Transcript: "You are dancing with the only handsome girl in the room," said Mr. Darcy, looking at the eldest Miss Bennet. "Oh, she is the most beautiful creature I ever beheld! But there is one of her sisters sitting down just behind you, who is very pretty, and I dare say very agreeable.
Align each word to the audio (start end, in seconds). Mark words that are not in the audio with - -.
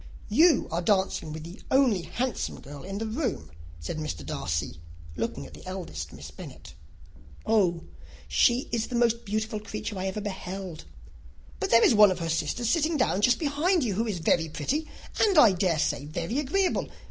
"You 0.29 0.67
are 0.71 0.81
dancing 0.81 1.31
with 1.31 1.43
the 1.43 1.61
only 1.69 2.01
handsome 2.01 2.59
girl 2.59 2.81
in 2.81 2.97
the 2.97 3.05
room," 3.05 3.51
said 3.79 3.99
Mr. 3.99 4.25
Darcy, 4.25 4.81
looking 5.15 5.45
at 5.45 5.53
the 5.53 5.63
eldest 5.67 6.11
Miss 6.11 6.31
Bennet. 6.31 6.73
"Oh, 7.45 7.83
she 8.27 8.67
is 8.71 8.87
the 8.87 8.95
most 8.95 9.25
beautiful 9.25 9.59
creature 9.59 9.99
I 9.99 10.07
ever 10.07 10.19
beheld! 10.21 10.85
But 11.59 11.69
there 11.69 11.83
is 11.85 11.93
one 11.93 12.09
of 12.09 12.17
her 12.17 12.29
sisters 12.29 12.67
sitting 12.67 12.97
down 12.97 13.21
just 13.21 13.37
behind 13.37 13.83
you, 13.83 13.93
who 13.93 14.07
is 14.07 14.17
very 14.17 14.49
pretty, 14.49 14.87
and 15.19 15.37
I 15.37 15.51
dare 15.51 15.77
say 15.77 16.05
very 16.05 16.39
agreeable. 16.39 16.87